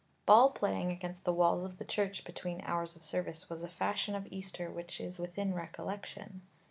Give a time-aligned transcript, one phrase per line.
[0.03, 0.07] V.
[0.25, 4.15] Ball playing against the walls of the church between hours of service was a fashion
[4.15, 6.41] of Easter which is within recollection.